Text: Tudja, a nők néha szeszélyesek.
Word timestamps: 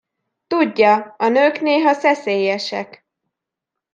Tudja, 0.47 1.15
a 1.17 1.27
nők 1.27 1.59
néha 1.61 1.93
szeszélyesek. 1.93 3.05